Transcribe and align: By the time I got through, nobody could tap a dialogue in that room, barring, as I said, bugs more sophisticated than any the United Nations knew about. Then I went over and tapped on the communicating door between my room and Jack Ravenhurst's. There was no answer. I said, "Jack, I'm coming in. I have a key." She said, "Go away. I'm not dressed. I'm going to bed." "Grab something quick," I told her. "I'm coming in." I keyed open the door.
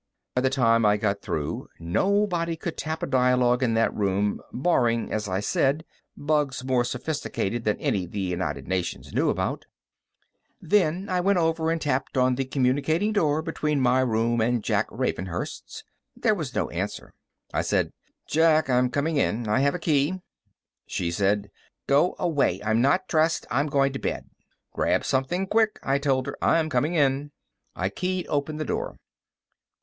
By 0.33 0.41
the 0.41 0.49
time 0.49 0.83
I 0.83 0.97
got 0.97 1.21
through, 1.21 1.67
nobody 1.79 2.55
could 2.55 2.75
tap 2.75 3.03
a 3.03 3.05
dialogue 3.05 3.61
in 3.61 3.75
that 3.75 3.93
room, 3.93 4.41
barring, 4.51 5.11
as 5.13 5.29
I 5.29 5.41
said, 5.41 5.85
bugs 6.17 6.63
more 6.63 6.83
sophisticated 6.83 7.65
than 7.65 7.77
any 7.77 8.07
the 8.07 8.19
United 8.19 8.67
Nations 8.67 9.13
knew 9.13 9.29
about. 9.29 9.65
Then 10.59 11.07
I 11.07 11.19
went 11.21 11.37
over 11.37 11.69
and 11.69 11.79
tapped 11.79 12.17
on 12.17 12.33
the 12.33 12.45
communicating 12.45 13.13
door 13.13 13.43
between 13.43 13.79
my 13.79 13.99
room 13.99 14.41
and 14.41 14.63
Jack 14.63 14.87
Ravenhurst's. 14.89 15.83
There 16.15 16.33
was 16.33 16.55
no 16.55 16.71
answer. 16.71 17.13
I 17.53 17.61
said, 17.61 17.93
"Jack, 18.27 18.71
I'm 18.71 18.89
coming 18.89 19.17
in. 19.17 19.47
I 19.47 19.59
have 19.59 19.75
a 19.75 19.77
key." 19.77 20.19
She 20.87 21.11
said, 21.11 21.51
"Go 21.85 22.15
away. 22.17 22.59
I'm 22.65 22.81
not 22.81 23.07
dressed. 23.07 23.45
I'm 23.51 23.67
going 23.67 23.93
to 23.93 23.99
bed." 23.99 24.27
"Grab 24.73 25.05
something 25.05 25.45
quick," 25.45 25.77
I 25.83 25.99
told 25.99 26.25
her. 26.25 26.35
"I'm 26.43 26.71
coming 26.71 26.95
in." 26.95 27.29
I 27.75 27.89
keyed 27.89 28.25
open 28.29 28.57
the 28.57 28.65
door. 28.65 28.97